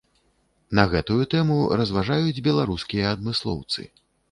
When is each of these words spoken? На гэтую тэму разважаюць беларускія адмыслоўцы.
На 0.79 0.85
гэтую 0.93 1.17
тэму 1.33 1.59
разважаюць 1.83 2.43
беларускія 2.49 3.13
адмыслоўцы. 3.19 3.89